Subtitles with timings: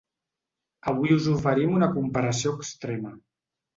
[0.91, 3.13] Avui us oferim una comparació extrema.